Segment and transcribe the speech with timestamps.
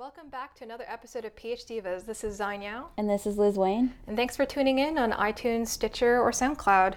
[0.00, 2.06] Welcome back to another episode of PhDivas.
[2.06, 2.88] This is Xine Yao.
[2.96, 3.92] And this is Liz Wayne.
[4.06, 6.94] And thanks for tuning in on iTunes, Stitcher, or SoundCloud.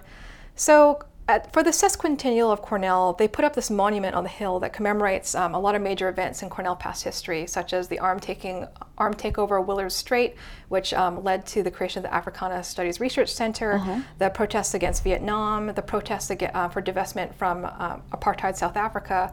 [0.56, 4.58] So, at, for the sesquicentennial of Cornell, they put up this monument on the hill
[4.60, 7.98] that commemorates um, a lot of major events in Cornell past history, such as the
[7.98, 8.66] arm taking
[8.96, 10.36] arm takeover of Willard Straight,
[10.70, 14.00] which um, led to the creation of the Africana Studies Research Center, uh-huh.
[14.18, 19.30] the protests against Vietnam, the protests against, uh, for divestment from uh, apartheid South Africa.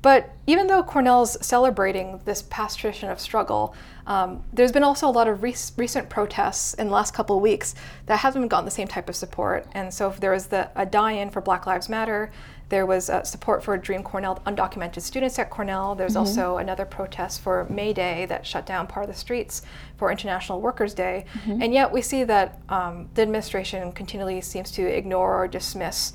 [0.00, 3.74] But even though Cornell's celebrating this past tradition of struggle,
[4.06, 7.74] um, there's been also a lot of recent protests in the last couple of weeks
[8.06, 9.66] that haven't gotten the same type of support.
[9.72, 12.30] And so there was the, a die-in for Black Lives Matter.
[12.68, 15.94] There was uh, support for Dream Cornell undocumented students at Cornell.
[15.94, 16.20] There's mm-hmm.
[16.20, 19.62] also another protest for May Day that shut down part of the streets
[19.96, 21.24] for International Workers' Day.
[21.32, 21.62] Mm-hmm.
[21.62, 26.12] And yet we see that um, the administration continually seems to ignore or dismiss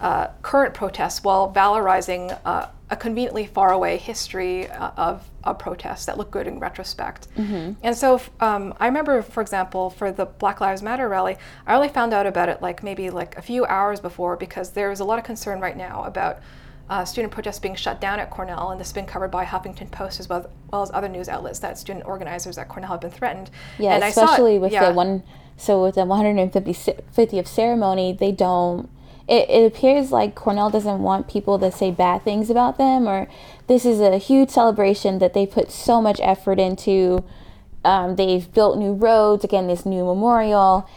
[0.00, 6.18] uh, current protests while valorizing uh, a conveniently faraway history uh, of, of protests that
[6.18, 7.28] look good in retrospect.
[7.36, 7.72] Mm-hmm.
[7.82, 11.88] And so um, I remember, for example, for the Black Lives Matter rally, I only
[11.88, 15.04] found out about it like maybe like a few hours before because there was a
[15.04, 16.40] lot of concern right now about
[16.88, 19.88] uh, student protests being shut down at Cornell, and this has been covered by Huffington
[19.92, 23.12] Post as well, well, as other news outlets that student organizers at Cornell have been
[23.12, 23.48] threatened.
[23.78, 24.88] Yeah, and especially it, with yeah.
[24.88, 25.22] the one.
[25.56, 28.88] So with the 150th ceremony, they don't
[29.30, 33.28] it, it appears like Cornell doesn't want people to say bad things about them, or
[33.68, 37.24] this is a huge celebration that they put so much effort into.
[37.84, 40.90] Um, they've built new roads, again, this new memorial,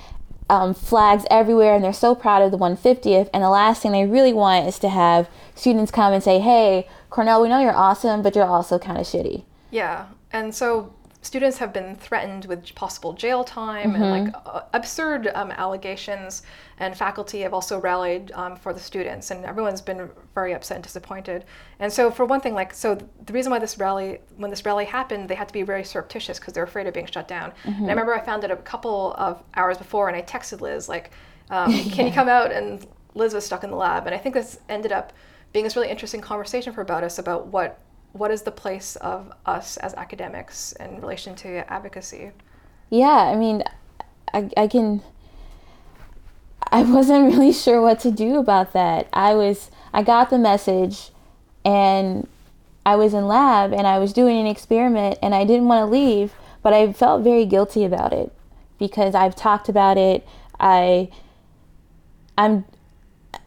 [0.49, 3.29] um, flags everywhere, and they're so proud of the 150th.
[3.33, 6.89] And the last thing they really want is to have students come and say, Hey,
[7.11, 9.43] Cornell, we know you're awesome, but you're also kind of shitty.
[9.69, 10.07] Yeah.
[10.31, 10.91] And so
[11.23, 14.03] students have been threatened with possible jail time mm-hmm.
[14.03, 16.43] and like uh, absurd um, allegations
[16.79, 20.83] and faculty have also rallied um, for the students and everyone's been very upset and
[20.83, 21.45] disappointed
[21.79, 24.85] and so for one thing like so the reason why this rally when this rally
[24.85, 27.67] happened they had to be very surreptitious because they're afraid of being shut down mm-hmm.
[27.67, 27.87] and i mm-hmm.
[27.89, 31.11] remember i found it a couple of hours before and i texted liz like
[31.49, 32.85] um, can you come out and
[33.15, 35.13] liz was stuck in the lab and i think this ended up
[35.53, 37.79] being this really interesting conversation for about us about what
[38.13, 42.31] what is the place of us as academics in relation to advocacy?
[42.89, 43.63] Yeah, I mean,
[44.33, 45.01] I, I can.
[46.71, 49.09] I wasn't really sure what to do about that.
[49.11, 51.09] I was, I got the message
[51.65, 52.27] and
[52.85, 55.91] I was in lab and I was doing an experiment and I didn't want to
[55.91, 58.31] leave, but I felt very guilty about it
[58.77, 60.25] because I've talked about it.
[60.59, 61.09] I,
[62.37, 62.65] I'm,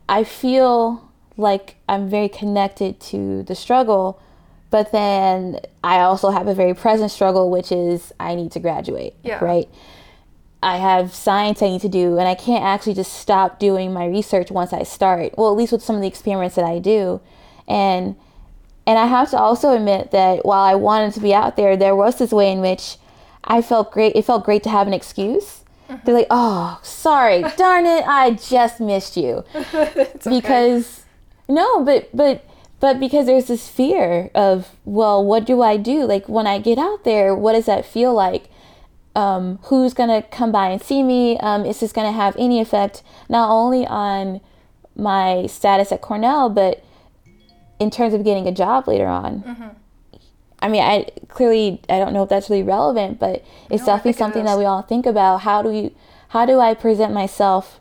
[0.08, 4.20] I feel like I'm very connected to the struggle,
[4.70, 9.14] but then I also have a very present struggle, which is I need to graduate.
[9.22, 9.44] Yeah.
[9.44, 9.68] Right.
[10.62, 14.06] I have science I need to do, and I can't actually just stop doing my
[14.06, 15.36] research once I start.
[15.38, 17.20] Well, at least with some of the experiments that I do,
[17.68, 18.16] and
[18.86, 21.94] and I have to also admit that while I wanted to be out there, there
[21.94, 22.96] was this way in which
[23.44, 24.16] I felt great.
[24.16, 25.64] It felt great to have an excuse.
[25.88, 26.04] Mm-hmm.
[26.04, 29.44] They're like, "Oh, sorry, darn it, I just missed you,"
[30.24, 31.54] because okay.
[31.54, 32.44] no, but but
[32.80, 36.04] but because there's this fear of well what do i do?
[36.04, 38.48] Like when i get out there what does that feel like?
[39.14, 41.38] Um, who's going to come by and see me?
[41.38, 44.42] Um, is this going to have any effect not only on
[44.94, 46.84] my status at cornell but
[47.80, 49.42] in terms of getting a job later on?
[49.42, 49.68] Mm-hmm.
[50.60, 54.12] i mean i clearly i don't know if that's really relevant but it's no, definitely
[54.14, 55.42] something that we all think about.
[55.42, 55.94] How do you
[56.28, 57.80] how do i present myself?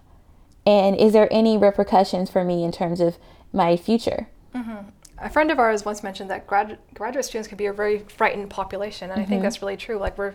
[0.66, 3.18] And is there any repercussions for me in terms of
[3.54, 4.90] my future Mm-hmm.
[5.20, 8.50] A friend of ours once mentioned that grad- graduate students can be a very frightened
[8.50, 9.22] population, and mm-hmm.
[9.22, 9.44] I think mm-hmm.
[9.44, 9.98] that's really true.
[9.98, 10.34] Like we're,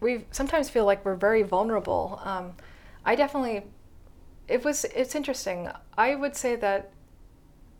[0.00, 2.20] we sometimes feel like we're very vulnerable.
[2.24, 2.52] Um,
[3.04, 3.62] I definitely,
[4.48, 5.68] it was it's interesting.
[5.96, 6.90] I would say that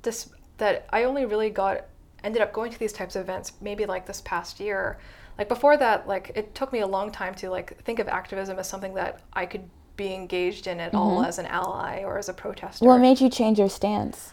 [0.02, 1.86] this that I only really got
[2.24, 4.98] ended up going to these types of events maybe like this past year.
[5.38, 8.58] Like before that, like it took me a long time to like think of activism
[8.58, 10.98] as something that I could be engaged in at mm-hmm.
[10.98, 12.84] all as an ally or as a protester.
[12.84, 14.32] What made you change your stance?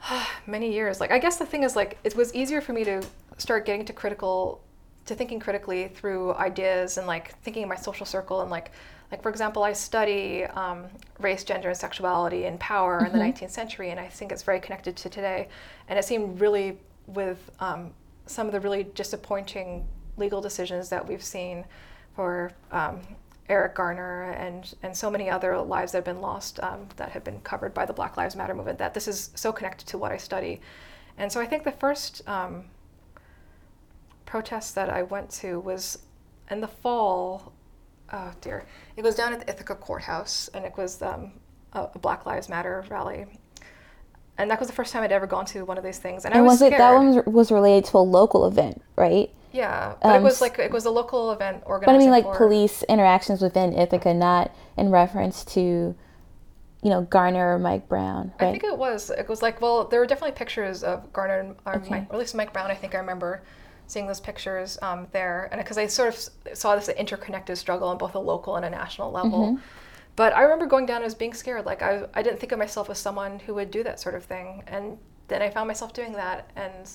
[0.46, 1.00] many years.
[1.00, 3.02] Like I guess the thing is like it was easier for me to
[3.38, 4.62] start getting to critical
[5.06, 8.72] to thinking critically through ideas and like thinking in my social circle and like
[9.10, 10.86] like for example i study um,
[11.20, 13.06] race gender and sexuality and power mm-hmm.
[13.06, 13.48] in the 19th mm-hmm.
[13.48, 15.48] century and i think it's very connected to today
[15.88, 16.76] and it seemed really
[17.06, 17.92] with um,
[18.26, 19.86] some of the really disappointing
[20.16, 21.64] legal decisions that we've seen
[22.16, 23.00] for um,
[23.48, 27.24] Eric Garner and and so many other lives that have been lost um, that have
[27.24, 28.78] been covered by the Black Lives Matter movement.
[28.78, 30.60] That this is so connected to what I study,
[31.18, 32.64] and so I think the first um,
[34.24, 36.00] protest that I went to was
[36.50, 37.52] in the fall.
[38.12, 38.66] Oh dear,
[38.96, 41.32] it was down at the Ithaca Courthouse, and it was um,
[41.72, 43.26] a, a Black Lives Matter rally
[44.38, 46.24] and that was the first time I'd ever gone to one of these things.
[46.24, 49.30] And, and I was, was it that one was related to a local event, right?
[49.52, 51.86] Yeah, but Um, it was like it was a local event organized.
[51.86, 55.94] But I mean, like for, police interactions within Ithaca, not in reference to,
[56.82, 59.10] you know, Garner or Mike Brown, I think it was.
[59.10, 61.90] It was like well, there were definitely pictures of Garner and or, Okay.
[61.90, 62.70] Mike, or at least Mike Brown.
[62.70, 63.42] I think I remember
[63.86, 67.98] seeing those pictures um, there, and because I sort of saw this interconnected struggle on
[67.98, 69.52] both a local and a national level.
[69.52, 69.56] Mm-hmm.
[70.16, 71.66] But I remember going down as being scared.
[71.66, 74.24] Like I, I didn't think of myself as someone who would do that sort of
[74.24, 74.98] thing, and
[75.28, 76.88] then I found myself doing that, and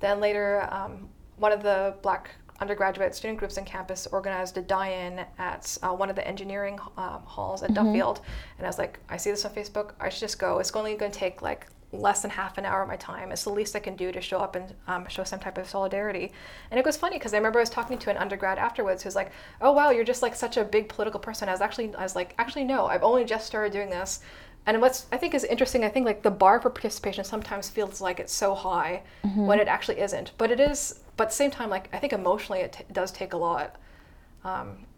[0.00, 1.08] then later, um,
[1.40, 6.10] one of the black undergraduate student groups on campus organized a die-in at uh, one
[6.10, 8.20] of the engineering um, halls at Duffield,
[8.58, 9.92] and I was like, I see this on Facebook.
[9.98, 10.58] I should just go.
[10.58, 13.32] It's only going to take like less than half an hour of my time.
[13.32, 15.68] It's the least I can do to show up and um, show some type of
[15.68, 16.30] solidarity.
[16.70, 19.16] And it was funny because I remember I was talking to an undergrad afterwards who's
[19.16, 22.02] like, "Oh wow, you're just like such a big political person." I was actually, I
[22.02, 24.20] was like, actually no, I've only just started doing this.
[24.66, 28.00] And what's I think is interesting, I think like the bar for participation sometimes feels
[28.00, 29.02] like it's so high
[29.46, 30.32] when it actually isn't.
[30.36, 31.00] But it is.
[31.20, 33.76] But at the same time, like I think emotionally it t- does take a lot.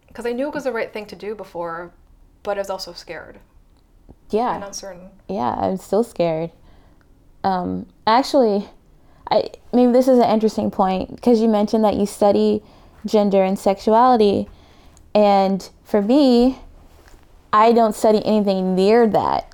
[0.06, 1.90] Because I knew it was the right thing to do before,
[2.44, 3.40] but I was also scared
[4.30, 4.54] yeah.
[4.54, 5.10] and uncertain.
[5.28, 6.52] yeah, I'm still scared.
[7.42, 8.68] Um, actually,
[9.32, 12.62] I maybe this is an interesting point because you mentioned that you study
[13.04, 14.48] gender and sexuality,
[15.16, 16.60] and for me,
[17.52, 19.52] I don't study anything near that.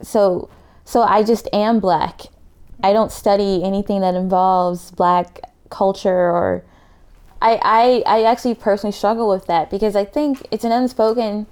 [0.00, 0.48] So,
[0.82, 2.22] so I just am black.
[2.82, 5.40] I don't study anything that involves black
[5.76, 6.64] culture or.
[7.38, 11.46] I, I, I actually personally struggle with that because I think it's an unspoken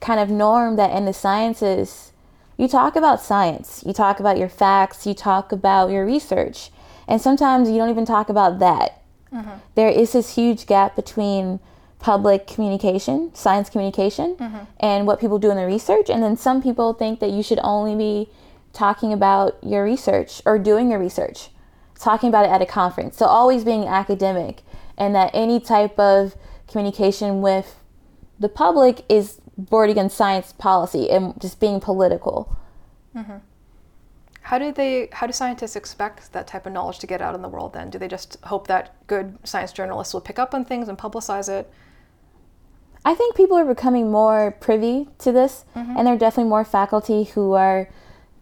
[0.00, 2.10] kind of norm that in the sciences
[2.60, 6.70] you talk about science, you talk about your facts, you talk about your research,
[7.08, 9.00] and sometimes you don't even talk about that.
[9.32, 9.58] Mm-hmm.
[9.76, 11.58] There is this huge gap between
[12.00, 14.64] public communication, science communication, mm-hmm.
[14.78, 17.60] and what people do in the research, and then some people think that you should
[17.62, 18.30] only be
[18.74, 21.48] talking about your research or doing your research,
[22.00, 23.16] talking about it at a conference.
[23.16, 24.62] So always being academic,
[24.96, 26.34] and that any type of
[26.66, 27.76] communication with
[28.38, 32.56] the public is bordering on science policy and just being political.
[33.14, 33.36] Mm-hmm.
[34.42, 35.08] How do they?
[35.12, 37.74] How do scientists expect that type of knowledge to get out in the world?
[37.74, 40.98] Then do they just hope that good science journalists will pick up on things and
[40.98, 41.70] publicize it?
[43.04, 45.96] I think people are becoming more privy to this, mm-hmm.
[45.96, 47.88] and there are definitely more faculty who are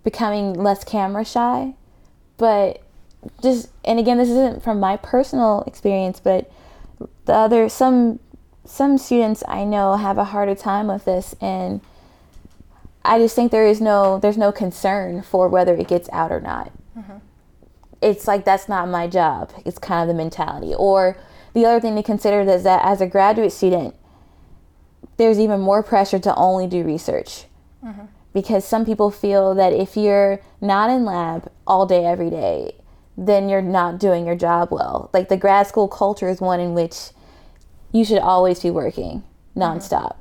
[0.02, 1.74] becoming less camera shy.
[2.36, 2.82] But
[3.42, 6.50] just, and again, this isn't from my personal experience, but
[7.26, 8.18] the other some
[8.64, 11.80] some students I know have a harder time with this, and
[13.04, 16.40] I just think there is no there's no concern for whether it gets out or
[16.40, 16.72] not.
[16.96, 17.18] Mm-hmm.
[18.00, 19.52] It's like that's not my job.
[19.64, 20.74] It's kind of the mentality.
[20.74, 21.16] Or
[21.54, 23.94] the other thing to consider is that as a graduate student,
[25.16, 27.44] there's even more pressure to only do research
[27.84, 28.06] mm-hmm.
[28.32, 32.74] because some people feel that if you're not in lab all day every day
[33.18, 35.10] then you're not doing your job well.
[35.12, 37.10] Like the grad school culture is one in which
[37.90, 39.24] you should always be working
[39.56, 40.16] nonstop.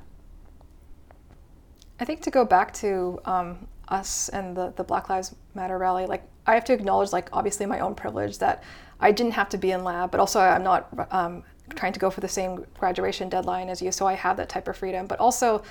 [1.99, 6.07] I think to go back to um, us and the, the Black Lives Matter rally,
[6.07, 8.63] like I have to acknowledge, like obviously my own privilege that
[8.99, 11.43] I didn't have to be in lab, but also I'm not um,
[11.75, 14.67] trying to go for the same graduation deadline as you, so I have that type
[14.67, 15.05] of freedom.
[15.05, 15.61] But also,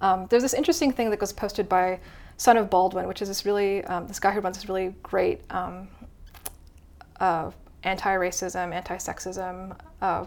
[0.00, 2.00] um, there's this interesting thing that was posted by
[2.38, 5.42] Son of Baldwin, which is this really um, this guy who runs this really great
[5.50, 5.88] um,
[7.20, 7.50] uh,
[7.82, 10.24] anti-racism, anti-sexism uh,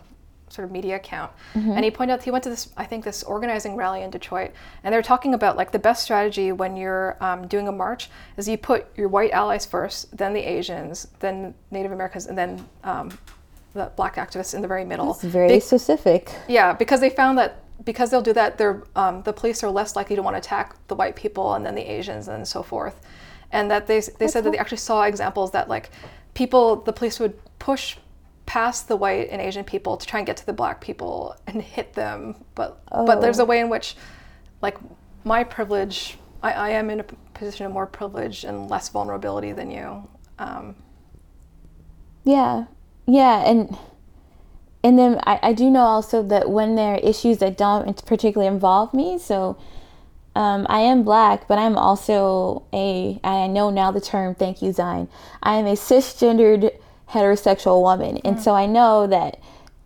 [0.49, 3.23] sort of media account, and he pointed out he went to this I think this
[3.23, 4.51] organizing rally in Detroit,
[4.83, 8.47] and they're talking about like the best strategy when you're um, doing a march is
[8.47, 13.17] you put your white allies first, then the Asians, then Native Americans, and then um,
[13.73, 15.11] the black activists in the very middle.
[15.11, 19.23] it's very Be- specific yeah, because they found that because they'll do that, they're, um,
[19.23, 21.81] the police are less likely to want to attack the white people and then the
[21.81, 23.01] Asians and so forth.
[23.51, 25.89] And that they, they said that they actually saw examples that like
[26.33, 27.97] people, the police would push
[28.45, 31.61] past the white and Asian people to try and get to the black people and
[31.61, 32.35] hit them.
[32.55, 33.95] But but there's a way in which,
[34.61, 34.77] like,
[35.23, 39.71] my privilege, I, I am in a position of more privilege and less vulnerability than
[39.71, 40.07] you.
[40.39, 40.75] Um,
[42.23, 42.65] Yeah,
[43.05, 43.77] yeah, and
[44.83, 48.47] and then I, I do know also that when there are issues that don't particularly
[48.47, 49.57] involve me, so
[50.35, 54.71] um, I am black, but I'm also a I know now the term thank you
[54.73, 55.07] Zion.
[55.41, 56.71] I am a cisgendered
[57.09, 59.39] heterosexual woman, and so I know that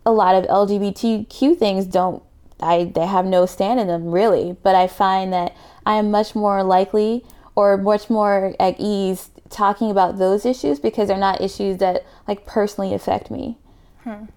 [0.06, 2.24] a lot of LGBTQ things don't
[2.62, 6.34] I they have no stand in them really, but I find that I am much
[6.34, 7.26] more likely
[7.56, 12.46] or much more at ease talking about those issues because they're not issues that like
[12.46, 13.58] personally affect me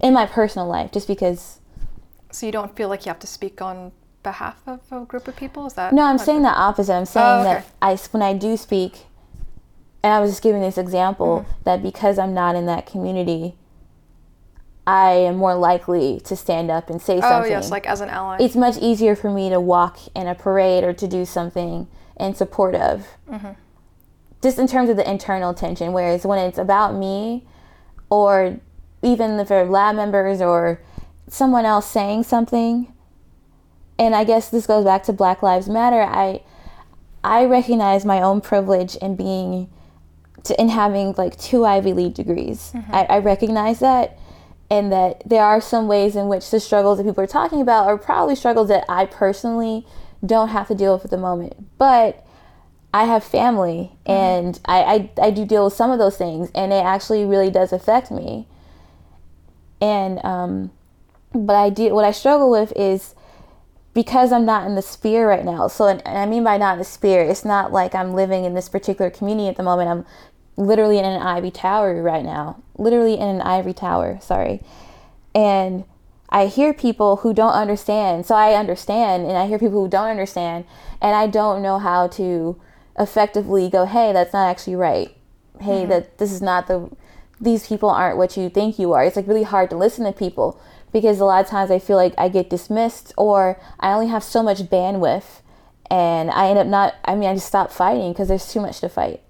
[0.00, 1.61] in my personal life just because
[2.33, 5.37] so you don't feel like you have to speak on behalf of a group of
[5.37, 5.67] people?
[5.67, 8.57] Is that no i'm saying the opposite i'm saying Oh, that i when i do
[8.57, 9.07] speak
[10.03, 11.62] and i was just giving this example Mm-hmm.
[11.65, 13.55] that because i'm not in that community
[14.87, 17.53] I am more likely to stand up and say Oh something.
[17.53, 18.39] Oh yes, like as an ally.
[18.41, 21.87] it's much easier for me to walk in a parade or to do something
[22.19, 23.07] in support of.
[24.43, 25.93] Just in terms of the internal tension.
[25.93, 27.45] Whereas when it's about me,
[28.09, 28.59] or
[29.03, 30.81] even if they're lab members or
[31.29, 32.93] someone else saying something,
[34.00, 36.02] and I guess this goes back to Black Lives Matter.
[36.02, 36.42] I
[37.23, 39.71] I recognize my own privilege in being
[40.45, 42.73] to, in having like two Ivy League degrees.
[42.90, 44.19] I, I recognize that,
[44.71, 47.87] and that there are some ways in which the struggles that people are talking about
[47.87, 49.87] are probably struggles that I personally
[50.25, 51.54] don't have to deal with at the moment.
[51.76, 52.26] But
[52.95, 56.73] I have family, and I, I I do deal with some of those things, and
[56.73, 58.49] it actually really does affect me.
[59.83, 60.71] And um,
[61.35, 63.14] but I do what I struggle with is
[63.93, 65.69] because I'm not in the sphere right now.
[65.69, 68.55] So, and, I mean by not in the sphere, it's not like I'm living in
[68.55, 69.91] this particular community at the moment.
[69.91, 70.07] I'm
[70.57, 72.63] literally in an ivy tower right now.
[72.77, 74.63] Literally in an ivory tower, sorry.
[75.35, 75.85] And
[76.29, 78.27] I hear people who don't understand.
[78.27, 80.65] So I understand, and I hear people who don't understand,
[81.01, 82.61] and I don't know how to
[82.99, 85.17] effectively go, hey, that's not actually right.
[85.61, 85.91] Hey, mm-hmm.
[85.91, 86.91] that this is not the,
[87.41, 89.05] these people aren't what you think you are.
[89.05, 90.61] It's like really hard to listen to people
[90.93, 94.23] because a lot of times I feel like I get dismissed or I only have
[94.25, 95.41] so much bandwidth
[95.91, 98.81] and I end up not, I mean, I just stop fighting because there's too much
[98.81, 99.23] to fight.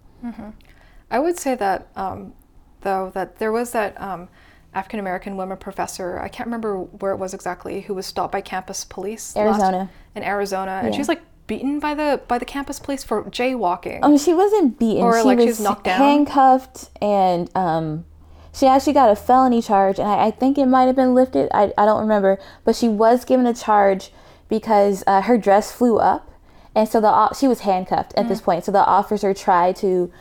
[1.11, 2.35] I would say that, um,
[2.83, 4.29] though, that there was that um,
[4.75, 8.41] African American woman professor, I can't remember where it was exactly, who was stopped by
[8.41, 9.35] campus police.
[9.35, 10.81] last- in Arizona.
[10.85, 14.01] And she was like beaten by the by the campus police for jaywalking.
[14.03, 15.03] Mean, she wasn't beaten.
[15.03, 15.99] Or, she like, she was was knocked down?
[15.99, 18.05] handcuffed, and um,
[18.53, 21.49] she actually got a felony charge, and I, I think it might have been lifted.
[21.55, 24.13] I, I don't remember, but she was given a charge
[24.49, 26.31] because uh, her dress flew up,
[26.75, 28.29] and so the she was handcuffed at Mm.
[28.29, 28.65] this point.
[28.65, 30.13] So the officer tried to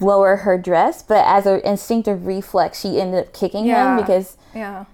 [0.00, 3.90] lower her dress, but as an instinctive reflex, she ended up kicking Yeah.
[3.96, 4.84] him because yeah.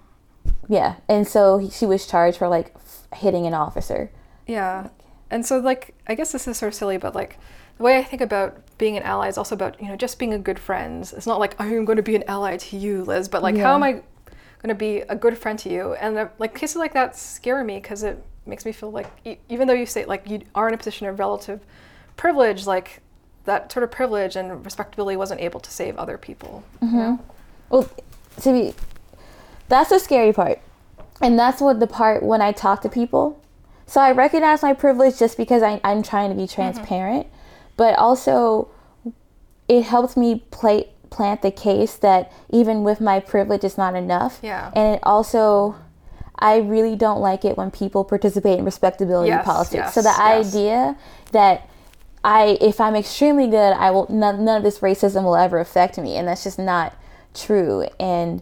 [0.67, 4.09] yeah, and so he- she was charged for like f- hitting an officer.
[4.47, 4.87] Yeah.
[5.29, 7.37] And so like I guess this is sort of silly, but like
[7.77, 10.33] the way I think about being an ally is also about, you know, just being
[10.33, 11.01] a good friend.
[11.15, 13.63] It's not like I'm going to be an ally to you, Liz, but like Yeah.
[13.63, 15.93] how am I going to be a good friend to you?
[15.93, 19.37] And uh, like cases like that scare me because it makes me feel like e-
[19.49, 21.59] even though you say like you are in a position of relative
[22.17, 23.01] privilege, like
[23.45, 26.63] that sort of privilege and respectability wasn't able to save other people.
[26.81, 27.19] You know?
[27.69, 27.89] Well,
[28.41, 28.73] to be,
[29.69, 30.59] that's the scary part.
[31.21, 33.41] And that's what the part when I talk to people.
[33.87, 37.27] So I recognize my privilege just because I, I'm trying to be transparent,
[37.77, 38.69] but also
[39.67, 44.39] it helps me play, plant the case that even with my privilege, it's not enough.
[44.43, 44.71] Yeah.
[44.75, 45.75] And it also,
[46.37, 49.93] I really don't like it when people participate in respectability Yes, politics.
[49.93, 50.55] so the yes, yes.
[50.55, 50.97] idea
[51.31, 51.69] that
[52.23, 55.97] I, if I'm extremely good, I will none, none of this racism will ever affect
[55.97, 56.95] me, and that's just not
[57.33, 57.87] true.
[57.99, 58.41] And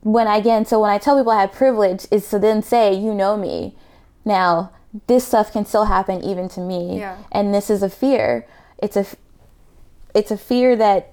[0.00, 2.92] when I, again, so when I tell people I have privilege, is to then say,
[2.94, 3.76] you know me.
[4.24, 4.72] Now,
[5.06, 7.16] this stuff can still happen even to me, Yeah.
[7.32, 8.46] and this is a fear.
[8.78, 9.06] It's a,
[10.14, 11.12] it's a fear that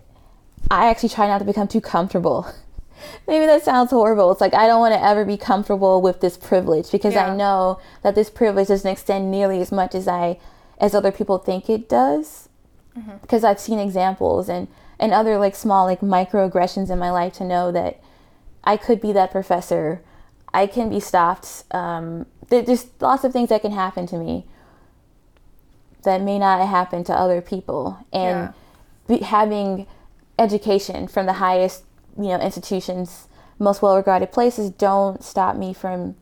[0.72, 2.48] I actually try not to become too comfortable.
[3.28, 4.32] Maybe that sounds horrible.
[4.32, 7.32] It's like I don't want to ever be comfortable with this privilege because Yeah.
[7.32, 10.40] I know that this privilege doesn't extend nearly as much as I
[10.80, 12.48] as other people think it does.
[13.22, 14.68] Because I've seen examples and
[15.00, 18.00] and other like small like microaggressions in my life to know that
[18.64, 20.02] I could be that professor.
[20.54, 21.64] I can be stopped.
[21.72, 24.46] Um, there, there's lots of things that can happen to me
[26.04, 28.06] that may not happen to other people.
[28.12, 28.54] And
[29.08, 29.88] be, having
[30.38, 31.84] education from the highest,
[32.18, 33.28] you know, institutions,
[33.60, 36.16] most well-regarded places, don't stop me from.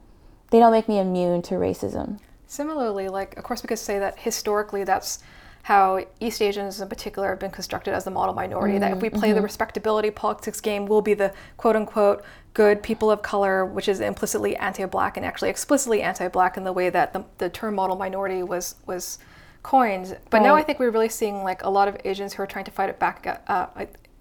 [0.52, 2.20] They don't make me immune to racism.
[2.46, 5.20] Similarly, like of course we could say that historically that's
[5.64, 8.74] how East Asians in particular have been constructed as the model minority.
[8.80, 13.10] that if we play the respectability politics game, we'll be the quote unquote good people
[13.10, 17.24] of color, which is implicitly anti-black and actually explicitly anti-black in the way that the,
[17.38, 19.20] the term model minority was was
[19.64, 20.18] coined.
[20.30, 22.66] But now I think we're really seeing like a lot of Asians who are trying
[22.66, 23.68] to fight it back uh,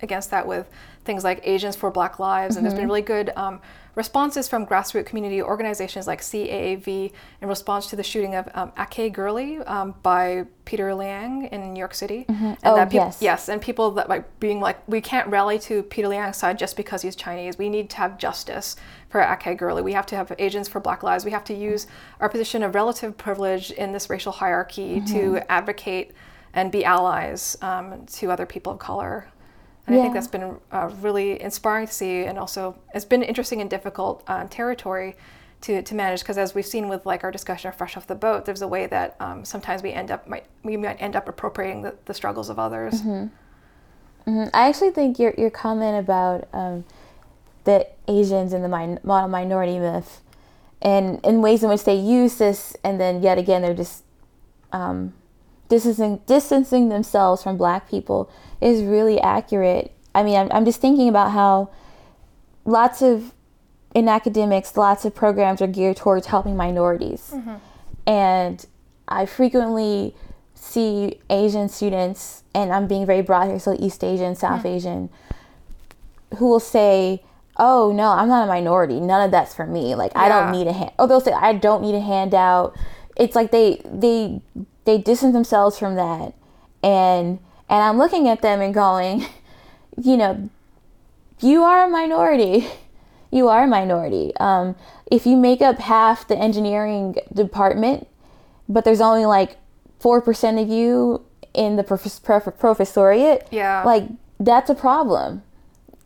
[0.03, 0.69] against that with
[1.05, 3.61] things like Asians for Black Lives, and there's been really good um,
[3.95, 9.13] responses from grassroots community organizations like CAAV in response to the shooting of um, Akai
[9.13, 12.25] Gurley um, by Peter Liang in New York City.
[12.29, 13.19] And Oh, that peop- yes.
[13.21, 16.77] yes, and people that like being like, we can't rally to Peter Liang's side just
[16.77, 17.59] because he's Chinese.
[17.59, 18.77] We need to have justice
[19.09, 19.83] for Akai Gurley.
[19.83, 21.25] We have to have agents for Black Lives.
[21.25, 21.87] We have to use
[22.21, 25.45] our position of relative privilege in this racial hierarchy to Mm-hmm.
[25.49, 26.13] advocate
[26.53, 29.29] and be allies um, to other people of color.
[29.87, 33.61] And I think that's been uh, really inspiring to see, and also it's been interesting
[33.61, 35.17] and difficult uh, territory
[35.63, 38.15] to, to manage because as we've seen with like our discussion of fresh off the
[38.15, 41.29] boat, there's a way that um, sometimes we end up might we might end up
[41.29, 43.03] appropriating the, the struggles of others.
[43.03, 43.31] Mhm.
[44.27, 46.85] I actually think your your comment about um,
[47.65, 50.21] the Asians and the min- minority myth,
[50.81, 54.05] and in ways in which they use this, and then yet again they're just
[54.73, 55.15] um,
[55.71, 59.95] distancing distancing themselves from Black people is really accurate.
[60.15, 61.71] I mean, I'm, I'm just thinking about how
[62.67, 63.33] lots of
[63.95, 67.57] in academics, lots of programs are geared towards helping minorities, mm-hmm.
[68.07, 68.67] and
[69.09, 70.15] I frequently
[70.55, 74.77] see Asian students, and I'm being very broad here, so East Asian, South mm-hmm.
[74.77, 75.11] Asian,
[76.39, 77.23] who will say,
[77.57, 79.01] "Oh no, I'm not a minority.
[79.01, 79.95] None of that's for me.
[79.95, 80.23] Like yeah.
[80.23, 82.77] I don't need a hand." Or they'll say, "I don't need a handout."
[83.17, 84.41] It's like they they
[84.91, 86.35] they distance themselves from that,
[86.83, 89.25] and and I'm looking at them and going,
[90.03, 90.51] you know,
[91.41, 92.69] you are a minority.
[93.33, 94.33] You are a minority.
[94.41, 94.75] Um,
[95.09, 98.09] if you make up half the engineering department,
[98.69, 99.57] but there's only like
[100.01, 104.09] four percent of you in the prof- prof- professoriate, yeah, like
[104.41, 105.45] that's a problem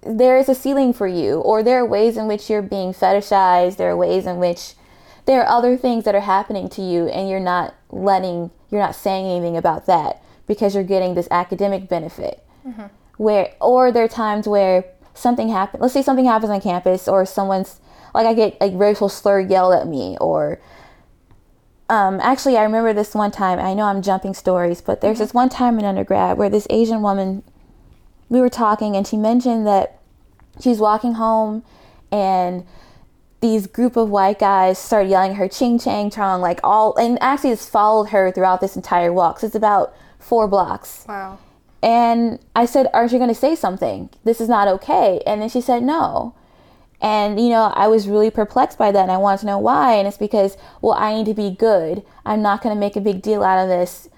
[0.07, 3.77] there is a ceiling for you, or there are ways in which you're being fetishized,
[3.77, 4.75] there are ways in which
[5.27, 8.95] there are other things that are happening to you, and you're not letting, you're not
[8.95, 12.45] saying anything about that because you're getting this academic benefit.
[12.67, 12.87] Mm-hmm.
[13.17, 17.25] Where, or there are times where something happens, let's say something happens on campus, or
[17.25, 17.81] someone's,
[18.13, 20.61] like I get like racial slur yelled at me, or
[21.89, 23.59] um, actually, I remember this one time.
[23.59, 25.25] I know I'm jumping stories, but there's mm-hmm.
[25.25, 27.43] this one time in undergrad where this Asian woman
[28.29, 30.01] we were talking and she mentioned that
[30.61, 31.63] she's walking home
[32.11, 32.67] and
[33.45, 37.51] these group of white guys started yelling her ching chang chong like all and actually
[37.51, 39.39] it's followed her throughout this entire walk.
[39.39, 41.05] So it's about four blocks.
[41.07, 41.39] Wow.
[41.83, 44.09] And i said aren't you going to say something?
[44.25, 45.21] This is not okay.
[45.27, 46.35] And then she said no.
[47.03, 49.97] And you know i was really perplexed by that and i wanted to know why
[49.97, 52.03] and it's because well i need to be good.
[52.25, 54.09] I'm not going to make a big deal out of this.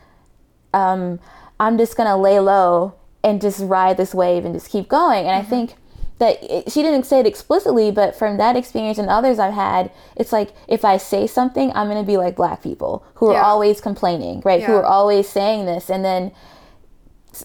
[0.72, 1.18] Um,
[1.58, 5.26] i'm just going to lay low and just ride this wave and just keep going.
[5.26, 5.46] And mm-hmm.
[5.46, 5.74] I think
[6.18, 9.90] that it, she didn't say it explicitly, but from that experience and others I've had,
[10.16, 13.38] it's like if I say something, I'm going to be like black people who yeah.
[13.38, 14.60] are always complaining, right?
[14.60, 14.68] Yeah.
[14.68, 15.90] Who are always saying this.
[15.90, 16.32] And then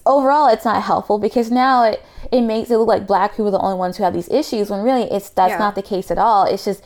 [0.06, 3.52] overall, it's not helpful because now it, it makes it look like black people are
[3.52, 5.58] the only ones who have these issues when really it's that's yeah.
[5.58, 6.46] not the case at all.
[6.46, 6.82] It's just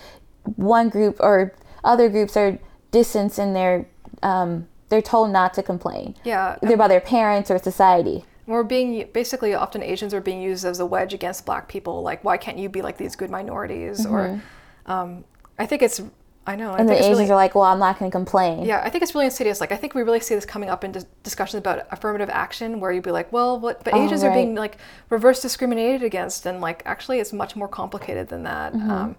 [0.57, 2.59] one group or other groups are
[2.91, 3.87] distanced and they're
[4.25, 6.17] um, they're told not to complain.
[6.25, 10.65] Yeah, either by their parents or society we're being basically often Asians are being used
[10.65, 12.03] as a wedge against Black people.
[12.03, 14.07] Like, why can't you be like these good minorities?
[14.07, 14.15] Mm-hmm.
[14.15, 14.43] Or,
[14.87, 15.25] um,
[15.59, 16.01] I think it's
[16.49, 16.75] I know.
[16.75, 18.65] And I the Asians really, are like, well, I'm not going to complain.
[18.65, 19.61] Yeah, I think it's really insidious.
[19.61, 22.79] Like, I think we really see this coming up in dis- discussions about affirmative action,
[22.79, 23.83] where you'd be like, well, what?
[23.83, 24.31] But oh, Asians right.
[24.31, 24.79] are being like
[25.11, 28.73] reverse discriminated against, and like actually, it's much more complicated than that.
[28.73, 28.91] Mm-hmm.
[28.91, 29.17] Um,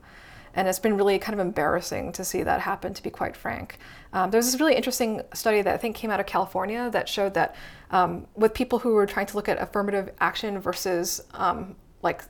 [0.58, 3.78] and it's been really kind of embarrassing to see that happen, to be quite frank.
[4.12, 7.36] Um, there's this really interesting study that I think came out of California that showed
[7.36, 7.56] that
[7.92, 12.24] um, with people who were trying to look at affirmative action versus um, like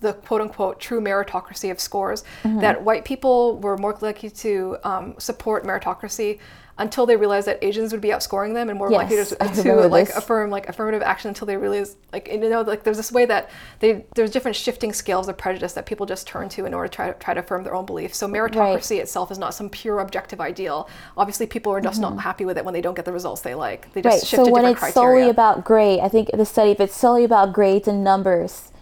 [0.00, 2.60] the quote unquote true meritocracy of scores, mm-hmm.
[2.60, 6.38] that white people were more likely to um, support meritocracy
[6.78, 9.88] until they realized that Asians would be outscoring them and more yes, likely to, to
[9.88, 10.16] like this.
[10.16, 13.50] affirm like affirmative action until they realize like you know like there's this way that
[13.80, 16.94] they there's different shifting scales of prejudice that people just turn to in order to
[16.94, 18.16] try to try to affirm their own beliefs.
[18.16, 19.02] So meritocracy right.
[19.02, 20.88] itself is not some pure objective ideal.
[21.16, 22.14] Obviously, people are just mm-hmm.
[22.14, 23.92] not happy with it when they don't get the results they like.
[23.92, 24.26] They just right.
[24.26, 24.94] shift so when it's criteria.
[24.94, 28.72] solely about grade, I think the study if it's solely about grades and numbers,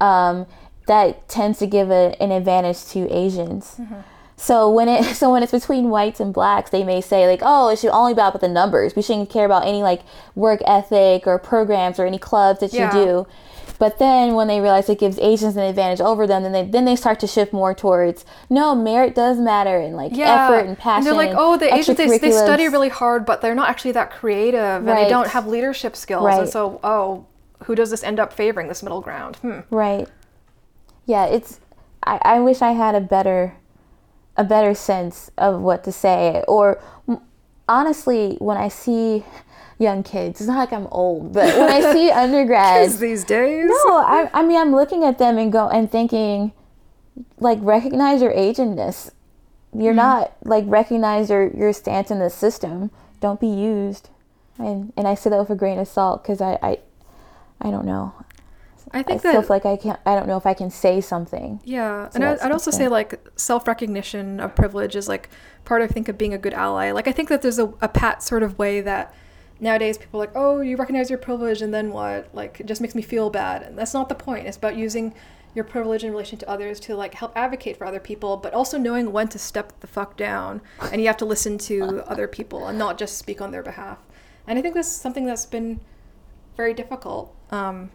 [0.00, 0.46] um,
[0.86, 3.76] that tends to give a, an advantage to Asians.
[3.78, 4.00] Mm-hmm
[4.38, 7.68] so when it so when it's between whites and blacks, they may say like, "Oh,
[7.68, 8.96] it should only be about the numbers.
[8.96, 10.02] We shouldn't care about any like
[10.34, 12.96] work ethic or programs or any clubs that yeah.
[12.96, 13.26] you do."
[13.78, 16.84] But then when they realize it gives Asians an advantage over them, then they then
[16.84, 20.46] they start to shift more towards no merit does matter and like yeah.
[20.46, 20.98] effort and passion.
[20.98, 23.92] And they're like, oh, the Asians they, they, study really hard, but they're not actually
[23.92, 26.24] that creative and they don't have leadership skills.
[26.24, 26.40] Right.
[26.40, 27.26] And so, oh,
[27.64, 28.66] who does this end up favoring?
[28.68, 29.36] This middle ground.
[29.36, 29.60] Hmm.
[29.70, 30.08] Right.
[31.06, 31.60] Yeah, it's.
[32.04, 33.54] I, I wish I had a better
[34.38, 36.42] a better sense of what to say.
[36.46, 36.80] Or
[37.68, 39.24] honestly, when I see
[39.78, 43.96] young kids, it's not like I'm old, but when I see undergrads these days, no,
[43.96, 46.52] I, I mean I'm looking at them and go and thinking,
[47.38, 49.10] like recognize your agedness.
[49.74, 49.96] You're mm-hmm.
[49.96, 52.92] not like recognize your your stance in the system.
[53.20, 54.08] Don't be used,
[54.56, 56.78] and and I say that with a grain of salt because I, I
[57.60, 58.14] I don't know.
[58.92, 59.98] I think I that, feel like I can't.
[60.06, 61.60] I don't know if I can say something.
[61.64, 65.28] Yeah, so and I'd, I'd also say like self recognition of privilege is like
[65.64, 66.90] part, I think, of being a good ally.
[66.90, 69.14] Like I think that there's a, a pat sort of way that
[69.60, 72.28] nowadays people are like, oh, you recognize your privilege, and then what?
[72.34, 74.46] Like it just makes me feel bad, and that's not the point.
[74.46, 75.14] It's about using
[75.54, 78.78] your privilege in relation to others to like help advocate for other people, but also
[78.78, 80.60] knowing when to step the fuck down,
[80.92, 83.98] and you have to listen to other people and not just speak on their behalf.
[84.46, 85.80] And I think that's something that's been
[86.56, 87.34] very difficult.
[87.50, 87.90] Um,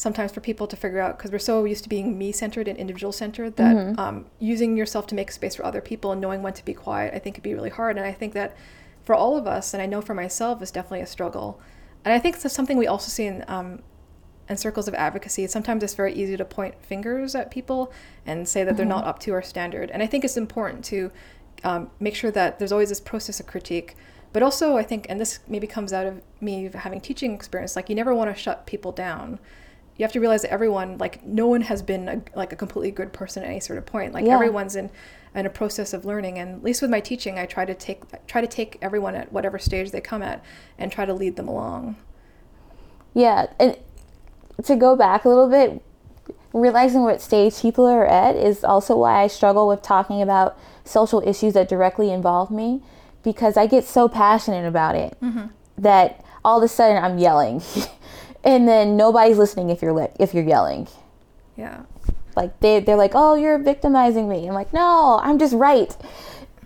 [0.00, 2.78] sometimes for people to figure out because we're so used to being me centered and
[2.78, 4.00] individual centered that Mm-hmm.
[4.00, 7.12] um, using yourself to make space for other people and knowing when to be quiet,
[7.14, 7.98] I think could be really hard.
[7.98, 8.56] And I think that
[9.02, 11.60] for all of us, and I know for myself, is definitely a struggle.
[12.02, 13.82] And I think it's something we also see in um,
[14.48, 15.46] in circles of advocacy.
[15.46, 17.92] Sometimes it's very easy to point fingers at people
[18.24, 19.90] and say that they're not up to our standard.
[19.90, 21.12] And I think it's important to
[21.62, 23.96] um, make sure that there's always this process of critique.
[24.32, 27.88] But also, I think, and this maybe comes out of me having teaching experience, like
[27.90, 29.38] you never want to shut people down.
[30.00, 32.90] You have to realize that everyone, like no one has been a, like a completely
[32.90, 34.14] good person at any sort of point.
[34.14, 34.32] Like Yeah.
[34.32, 34.90] everyone's in
[35.34, 36.38] in a process of learning.
[36.38, 39.30] And at least with my teaching, I try to take try to take everyone at
[39.30, 40.42] whatever stage they come at
[40.78, 41.96] and try to lead them along.
[43.12, 43.76] Yeah, and
[44.64, 45.82] to go back a little bit,
[46.54, 51.20] realizing what stage people are at is also why I struggle with talking about social
[51.28, 52.80] issues that directly involve me
[53.22, 55.48] because I get so passionate about it mm-hmm.
[55.76, 57.60] that all of a sudden I'm yelling.
[58.44, 60.88] and then nobody's listening if you're li- if you're yelling.
[61.56, 61.82] Yeah.
[62.36, 65.94] Like they they're like, "Oh, you're victimizing me." I'm like, "No, I'm just right."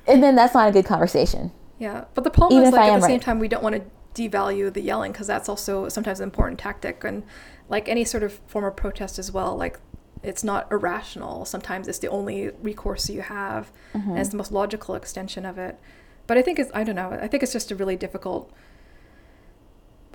[0.06, 1.50] And then that's not a good conversation.
[1.78, 3.22] Yeah, but the problem Even is like at the same right.
[3.22, 3.82] time we don't want to
[4.14, 7.24] devalue the yelling because that's also sometimes an important tactic and
[7.68, 9.56] like any sort of form of protest as well.
[9.56, 9.80] Like
[10.22, 11.44] it's not irrational.
[11.44, 14.16] Sometimes it's the only recourse you have, and mm-hmm.
[14.16, 15.78] it's the most logical extension of it.
[16.26, 17.10] But I think it's I don't know.
[17.10, 18.52] I think it's just a really difficult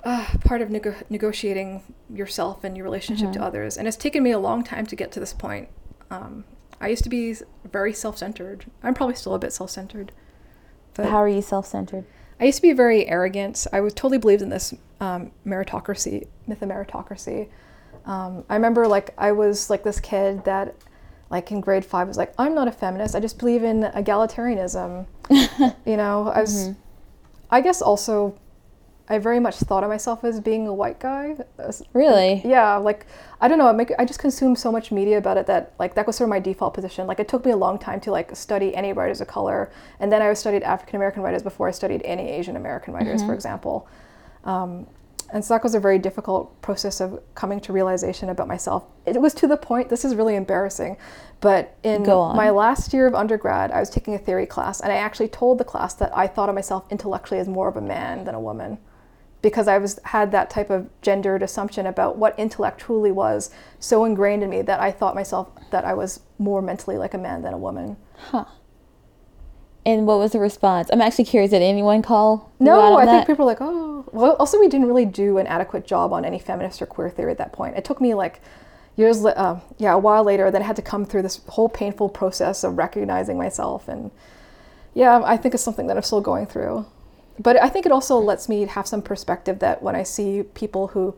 [0.04, 1.82] uh, part of nego- negotiating
[2.12, 3.76] yourself and your relationship to others.
[3.76, 5.68] And it's taken me a long time to get to this point.
[6.10, 6.44] Um,
[6.80, 7.36] I used to be
[7.70, 8.64] very self-centered.
[8.82, 10.12] I'm probably still a bit self-centered.
[10.94, 12.04] But How are you self-centered?
[12.40, 13.66] I used to be very arrogant.
[13.72, 17.48] I was totally believed in this um, meritocracy, myth of meritocracy.
[18.06, 20.74] Um, I remember like I was like this kid that
[21.28, 23.14] like in grade five was like, I'm not a feminist.
[23.14, 25.06] I just believe in egalitarianism.
[25.86, 26.70] you know, I was,
[27.50, 28.36] I guess also,
[29.10, 31.36] I very much thought of myself as being a white guy.
[31.92, 32.40] Really?
[32.44, 33.06] yeah, like
[33.40, 33.66] I don't know.
[33.66, 36.28] I make I just consumed so much media about it that like that was sort
[36.28, 37.08] of my default position.
[37.08, 40.12] Like it took me a long time to like study any writers of color, and
[40.12, 43.88] then I studied African American writers before I studied any Asian American writers, for example.
[44.44, 44.86] Um,
[45.32, 48.84] and so that was a very difficult process of coming to realization about myself.
[49.06, 49.88] It was to the point.
[49.88, 50.96] This is really embarrassing,
[51.40, 54.96] but in my last year of undergrad, I was taking a theory class, and I
[54.96, 58.24] actually told the class that I thought of myself intellectually as more of a man
[58.24, 58.78] than a woman
[59.42, 64.04] because I was had that type of gendered assumption about what intellect truly was so
[64.04, 67.42] ingrained in me that I thought myself that I was more mentally like a man
[67.42, 67.96] than a woman.
[68.16, 68.44] Huh.
[69.86, 70.90] And what was the response?
[70.92, 71.52] I'm actually curious.
[71.52, 72.52] Did anyone call?
[72.60, 73.12] No, I that?
[73.12, 74.04] think people were like, oh.
[74.12, 77.32] Well, also we didn't really do an adequate job on any feminist or queer theory
[77.32, 77.76] at that point.
[77.76, 78.40] It took me like
[78.96, 80.50] years, uh, yeah, a while later.
[80.50, 84.10] Then I had to come through this whole painful process of recognizing myself, and
[84.94, 86.86] yeah, I think it's something that I'm still going through.
[87.38, 90.88] But I think it also lets me have some perspective that when I see people
[90.88, 91.14] who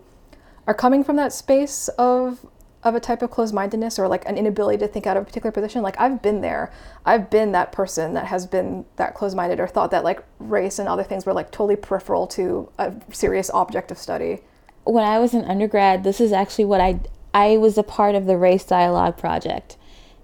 [0.66, 2.46] are coming from that space of
[2.84, 5.52] of a type of closed-mindedness or like an inability to think out of a particular
[5.52, 6.72] position like i've been there
[7.06, 10.88] i've been that person that has been that closed-minded or thought that like race and
[10.88, 14.40] other things were like totally peripheral to a serious object of study
[14.84, 17.00] when I was in undergrad, this is actually what I
[17.34, 19.76] I was a part of the race dialogue project.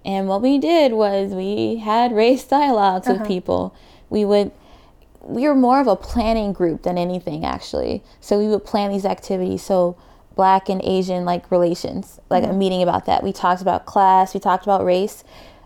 [0.05, 3.27] And what we did was we had race dialogues with uh-huh.
[3.27, 3.75] people.
[4.09, 4.51] We would
[5.29, 8.03] we were more of a planning group than anything actually.
[8.19, 9.63] So we would plan these activities.
[9.63, 9.97] So
[10.35, 12.59] black and Asian like relations, like a mm-hmm.
[12.59, 13.23] meeting about that.
[13.23, 15.23] We talked about class, we talked about race.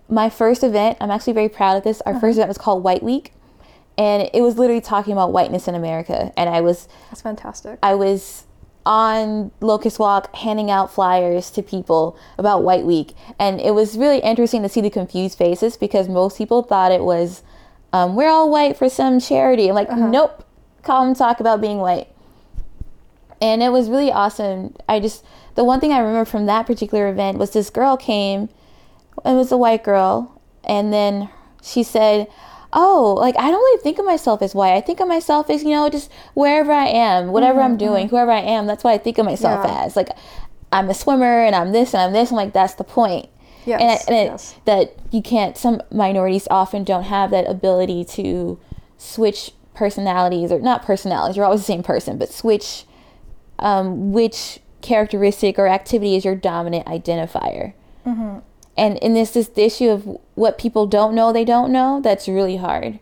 [0.09, 2.01] My first event, I'm actually very proud of this.
[2.01, 2.31] Our first uh-huh.
[2.31, 3.33] event was called White Week.
[3.97, 6.33] And it was literally talking about whiteness in America.
[6.35, 8.45] And I was that's fantastic I was
[8.85, 13.13] on Locust Walk handing out flyers to people about White Week.
[13.39, 17.01] And it was really interesting to see the confused faces because most people thought it
[17.03, 17.43] was,
[17.93, 19.69] um, we're all white for some charity.
[19.69, 20.09] I'm like, uh-huh.
[20.09, 20.45] nope,
[20.81, 22.09] come talk about being white.
[23.41, 24.75] And it was really awesome.
[24.89, 25.23] I just,
[25.55, 28.49] the one thing I remember from that particular event was this girl came,
[29.23, 31.29] it was a white girl, and then
[31.61, 32.27] she said,
[32.73, 34.73] oh, like I don't really think of myself as white.
[34.73, 38.05] I think of myself as, you know, just wherever I am, whatever mm-hmm, I'm doing,
[38.07, 38.15] mm-hmm.
[38.15, 39.83] whoever I am, that's what I think of myself Yeah.
[39.83, 39.95] as.
[39.95, 40.09] Like
[40.71, 42.31] I'm a swimmer and I'm this and I'm this.
[42.31, 43.29] I'm like, that's the point.
[43.65, 44.55] And, Yes, and it- yes.
[44.65, 48.59] that you can't, some minorities often don't have that ability to
[48.97, 52.85] switch personalities or not personalities, you're always the same person, but switch
[53.59, 57.73] um, which characteristic or activity is your dominant identifier.
[58.75, 62.27] And in this, this the issue of what people don't know they don't know, that's
[62.27, 62.99] really hard.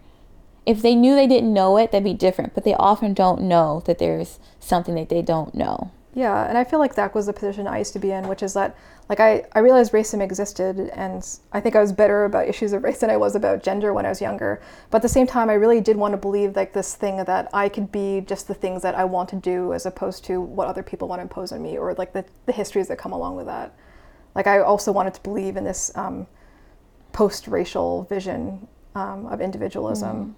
[0.65, 2.53] If they knew they didn't know it, that'd be different.
[2.53, 5.89] But they often don't know that there's something that they don't know.
[6.13, 8.43] Yeah, and I feel like that was the position I used to be in, which
[8.43, 8.75] is that
[9.11, 12.81] like I, I realized racism existed and I think I was better about issues of
[12.81, 14.61] race than I was about gender when I was younger.
[14.89, 17.49] But at the same time I really did want to believe like this thing that
[17.53, 20.69] I could be just the things that I want to do as opposed to what
[20.69, 23.35] other people want to impose on me or like the, the histories that come along
[23.35, 23.75] with that.
[24.33, 26.25] Like I also wanted to believe in this um,
[27.11, 30.37] post-racial vision um, of individualism.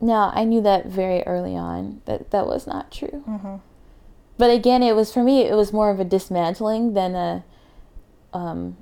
[0.00, 0.06] Mm.
[0.06, 3.24] No, I knew that very early on that that was not true.
[3.28, 3.56] Mm-hmm.
[4.38, 5.40] But again, it was for me.
[5.42, 7.44] It was more of a dismantling than a
[8.32, 8.76] um,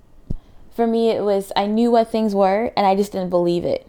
[0.75, 3.87] for me, it was I knew what things were and I just didn't believe it.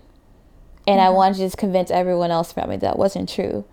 [0.87, 1.07] And mm-hmm.
[1.07, 3.65] I wanted to just convince everyone else about me that wasn't true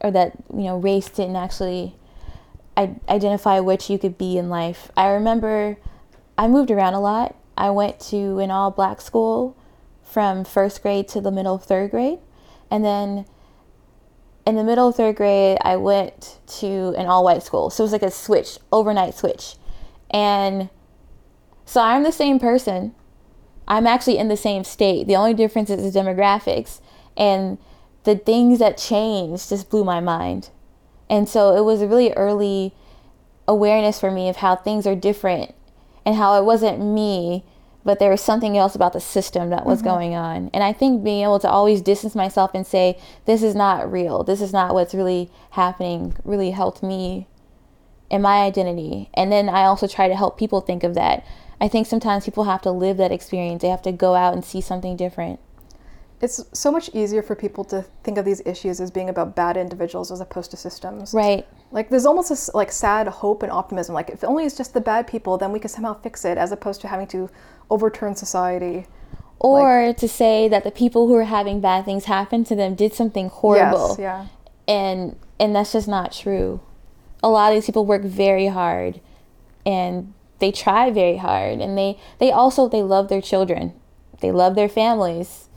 [0.00, 1.94] or that, you know, race didn't actually
[2.76, 4.90] identify which you could be in life.
[4.96, 5.78] I remember
[6.36, 7.34] I moved around a lot.
[7.56, 9.56] I went to an all black school
[10.02, 12.18] from first grade to the middle of third grade.
[12.70, 13.26] And then
[14.46, 17.70] in the middle of third grade, I went to an all white school.
[17.70, 19.56] So it was like a switch, overnight switch.
[20.10, 20.68] And
[21.66, 22.94] so I'm the same person.
[23.68, 25.06] I'm actually in the same state.
[25.06, 26.80] The only difference is the demographics.
[27.16, 27.58] And
[28.04, 30.50] the things that changed just blew my mind.
[31.10, 32.72] And so it was a really early
[33.48, 35.54] awareness for me of how things are different
[36.04, 37.44] and how it wasn't me,
[37.84, 39.88] but there was something else about the system that was mm-hmm.
[39.88, 40.50] going on.
[40.54, 44.22] And I think being able to always distance myself and say, this is not real,
[44.22, 47.26] this is not what's really happening, really helped me
[48.08, 49.10] in my identity.
[49.14, 51.26] And then I also try to help people think of that.
[51.60, 53.62] I think sometimes people have to live that experience.
[53.62, 55.40] They have to go out and see something different.
[56.20, 59.56] It's so much easier for people to think of these issues as being about bad
[59.56, 61.12] individuals as opposed to systems.
[61.12, 61.46] Right.
[61.70, 63.94] Like there's almost this like sad hope and optimism.
[63.94, 66.52] Like if only it's just the bad people, then we can somehow fix it, as
[66.52, 67.28] opposed to having to
[67.70, 68.86] overturn society.
[69.38, 72.74] Or like, to say that the people who are having bad things happen to them
[72.74, 73.88] did something horrible.
[73.90, 74.26] Yes, yeah.
[74.66, 76.60] And and that's just not true.
[77.22, 79.00] A lot of these people work very hard
[79.66, 83.72] and they try very hard and they they also they love their children.
[84.20, 85.48] They love their families.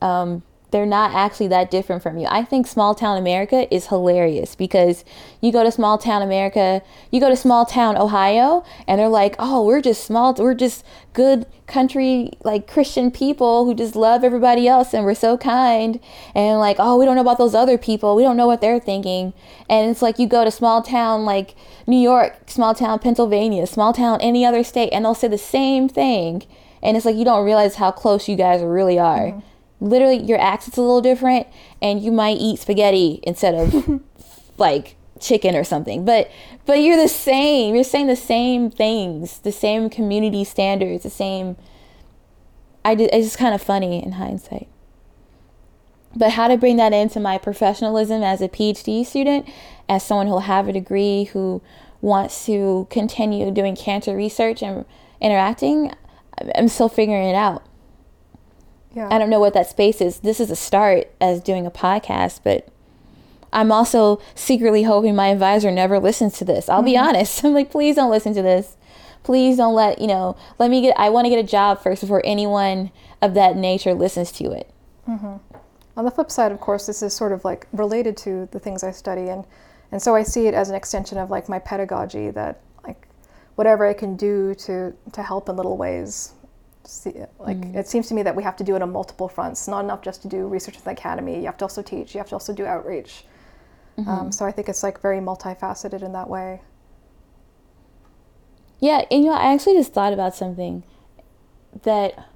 [0.00, 2.26] Um, they're not actually that different from you.
[2.28, 5.04] I think small town America is hilarious because
[5.40, 9.36] you go to small town America, you go to small town Ohio, and they're like,
[9.38, 14.66] oh, we're just small, we're just good country, like Christian people who just love everybody
[14.66, 16.00] else and we're so kind.
[16.34, 18.80] And like, oh, we don't know about those other people, we don't know what they're
[18.80, 19.34] thinking.
[19.68, 21.54] And it's like you go to small town like
[21.86, 25.88] New York, small town Pennsylvania, small town any other state, and they'll say the same
[25.88, 26.42] thing.
[26.82, 29.28] And it's like you don't realize how close you guys really are.
[29.28, 29.40] Mm-hmm
[29.80, 31.46] literally your accent's a little different
[31.82, 34.00] and you might eat spaghetti instead of
[34.58, 36.04] like chicken or something.
[36.04, 36.30] But
[36.64, 37.74] but you're the same.
[37.74, 41.56] You're saying the same things the same community standards the same
[42.84, 44.68] i did, it's just kind of funny in hindsight.
[46.14, 49.48] But how to bring that into my professionalism as a phd student
[49.88, 51.60] as someone who'll have a degree who
[52.00, 54.84] wants to continue doing cancer research and
[55.20, 55.92] interacting
[56.54, 57.64] i'm still figuring it out
[58.94, 59.08] yeah.
[59.10, 60.20] I don't know what that space is.
[60.20, 62.68] This is a start as doing a podcast, but
[63.52, 66.68] I'm also secretly hoping my advisor never listens to this.
[66.68, 66.84] I'll mm-hmm.
[66.86, 67.44] be honest.
[67.44, 68.76] I'm like, please don't listen to this.
[69.22, 72.00] Please don't let, you know, let me get, I want to get a job first
[72.00, 74.70] before anyone of that nature listens to it.
[75.08, 75.36] Mm-hmm.
[75.96, 78.84] On the flip side, of course, this is sort of like related to the things
[78.84, 79.28] I study.
[79.28, 79.44] And,
[79.90, 83.08] and so I see it as an extension of like my pedagogy that like
[83.56, 86.34] whatever I can do to, to help in little ways
[86.90, 87.30] see it.
[87.38, 87.76] Like mm.
[87.76, 89.68] it seems to me that we have to do it on multiple fronts.
[89.68, 91.38] Not enough just to do research in the academy.
[91.38, 92.14] You have to also teach.
[92.14, 93.24] You have to also do outreach.
[93.98, 94.10] Mm-hmm.
[94.10, 96.60] Um, so I think it's like very multifaceted in that way.
[98.78, 100.84] Yeah, and you know, I actually just thought about something
[101.82, 102.26] that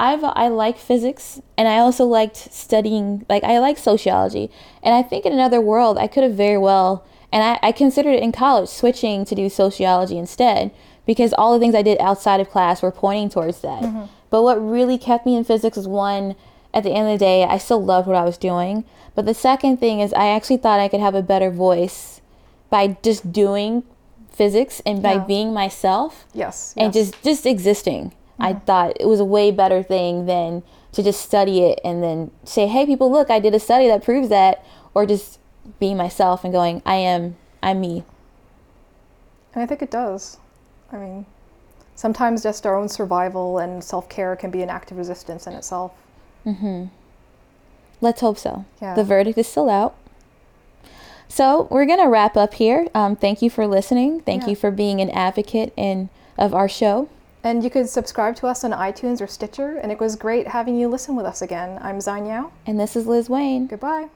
[0.00, 4.50] I've I like physics and I also liked studying like I like sociology
[4.82, 8.14] and I think in another world I could have very well and I, I considered
[8.14, 10.72] it in college switching to do sociology instead
[11.10, 13.82] because all the things I did outside of class were pointing towards that.
[13.82, 14.04] Mm-hmm.
[14.30, 16.36] But what really kept me in physics was one,
[16.72, 18.84] at the end of the day, I still loved what I was doing.
[19.16, 22.20] But the second thing is, I actually thought I could have a better voice
[22.70, 23.82] by just doing
[24.30, 25.24] physics and by yeah.
[25.24, 26.26] being myself.
[26.32, 26.74] Yes.
[26.76, 27.10] And yes.
[27.10, 28.10] just just existing.
[28.10, 28.42] Mm-hmm.
[28.44, 32.30] I thought it was a way better thing than to just study it and then
[32.44, 35.40] say, "Hey, people, look, I did a study that proves that," or just
[35.80, 38.04] being myself and going, "I am, I'm me."
[39.52, 40.38] And I think it does.
[40.92, 41.26] I mean,
[41.94, 45.54] sometimes just our own survival and self care can be an act of resistance in
[45.54, 45.92] itself.
[46.46, 46.86] Mm-hmm.
[48.00, 48.64] Let's hope so.
[48.80, 48.94] Yeah.
[48.94, 49.94] The verdict is still out.
[51.28, 52.88] So we're gonna wrap up here.
[52.94, 54.20] Um, thank you for listening.
[54.20, 54.50] Thank yeah.
[54.50, 57.08] you for being an advocate in of our show.
[57.42, 59.76] And you could subscribe to us on iTunes or Stitcher.
[59.76, 61.78] And it was great having you listen with us again.
[61.80, 62.52] I'm Xine Yao.
[62.66, 63.66] And this is Liz Wayne.
[63.66, 64.08] Goodbye.